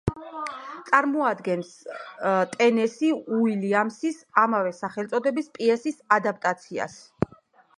წარმოადგენს 0.85 1.67
ტენესი 2.55 3.11
უილიამსის 3.37 4.17
ამავე 4.45 4.73
სახელწოდების 4.79 5.53
პიესის 5.59 6.01
ადაპტაციას. 6.19 6.99